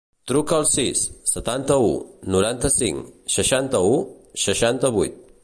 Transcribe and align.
Truca 0.29 0.55
al 0.59 0.63
sis, 0.69 1.03
setanta-u, 1.33 1.91
noranta-cinc, 2.37 3.13
seixanta-u, 3.37 3.95
seixanta-vuit. 4.47 5.25